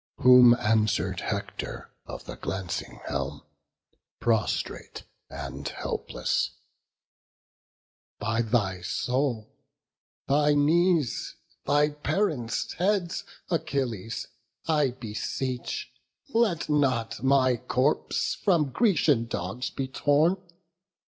Whom 0.21 0.55
answer'd 0.55 1.19
Hector 1.19 1.91
of 2.07 2.25
the 2.25 2.35
glancing 2.35 3.01
helm, 3.07 3.43
Prostrate 4.19 5.03
and 5.29 5.67
helpless: 5.69 6.49
"By 8.17 8.41
thy 8.41 8.81
soul, 8.81 9.53
thy 10.27 10.55
knees, 10.55 11.35
Thy 11.67 11.89
parents' 11.89 12.73
heads, 12.73 13.23
Achilles, 13.51 14.25
I 14.67 14.89
beseech, 14.89 15.91
Let 16.29 16.67
not 16.67 17.21
my 17.21 17.57
corpse 17.57 18.37
by 18.43 18.63
Grecian 18.63 19.27
dogs 19.27 19.69
be 19.69 19.87
torn. 19.87 20.37